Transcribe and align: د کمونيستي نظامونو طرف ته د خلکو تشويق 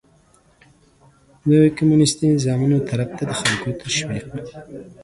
د 1.49 1.51
کمونيستي 1.77 2.25
نظامونو 2.35 2.77
طرف 2.89 3.09
ته 3.17 3.23
د 3.29 3.31
خلکو 3.39 3.69
تشويق 3.83 4.27